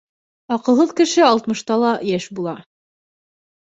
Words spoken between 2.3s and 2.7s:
була